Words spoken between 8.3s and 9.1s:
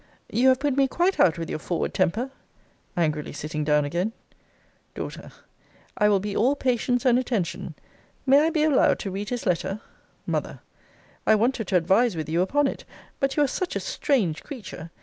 I be allowed